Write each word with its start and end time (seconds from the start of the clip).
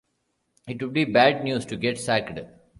It 0.67 0.81
would 0.81 0.93
be 0.93 1.05
bad 1.05 1.43
news 1.43 1.63
to 1.67 1.75
get 1.77 1.99
sacked. 1.99 2.39